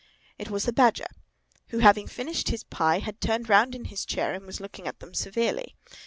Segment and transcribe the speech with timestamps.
[0.39, 1.05] It was the Badger,
[1.67, 4.97] who, having finished his pie, had turned round in his chair and was looking at
[4.97, 5.75] them severely.